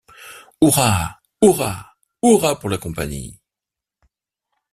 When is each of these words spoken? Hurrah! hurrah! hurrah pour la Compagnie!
Hurrah! 0.59 1.19
hurrah! 1.43 1.93
hurrah 2.23 2.59
pour 2.59 2.71
la 2.71 2.79
Compagnie! 2.79 3.39